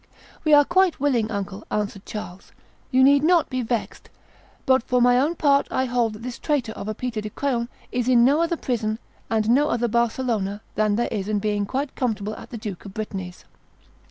[0.43, 2.51] "We are quite willing, uncle," answered Charles:
[2.89, 4.09] "you need not be vexed;
[4.65, 7.69] but for my own part I hold that this traitor of a Peter de Craon
[7.91, 8.97] is in no other prison
[9.29, 12.95] and no other Barcelona than there is in being quite comfortable at the Duke of
[12.95, 13.45] Brittany's."